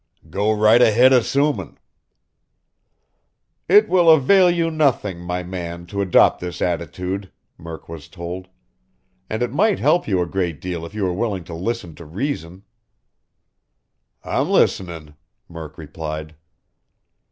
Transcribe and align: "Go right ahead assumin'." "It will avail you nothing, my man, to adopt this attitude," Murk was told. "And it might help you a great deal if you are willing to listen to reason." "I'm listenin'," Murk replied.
"Go 0.31 0.51
right 0.51 0.81
ahead 0.81 1.13
assumin'." 1.13 1.77
"It 3.69 3.87
will 3.87 4.09
avail 4.09 4.49
you 4.49 4.71
nothing, 4.71 5.19
my 5.19 5.43
man, 5.43 5.85
to 5.85 6.01
adopt 6.01 6.39
this 6.39 6.59
attitude," 6.59 7.31
Murk 7.55 7.87
was 7.87 8.07
told. 8.07 8.47
"And 9.29 9.43
it 9.43 9.51
might 9.53 9.77
help 9.77 10.07
you 10.07 10.19
a 10.19 10.25
great 10.25 10.59
deal 10.59 10.87
if 10.87 10.95
you 10.95 11.05
are 11.05 11.13
willing 11.13 11.43
to 11.43 11.53
listen 11.53 11.93
to 11.93 12.05
reason." 12.05 12.63
"I'm 14.23 14.49
listenin'," 14.49 15.13
Murk 15.47 15.77
replied. 15.77 16.33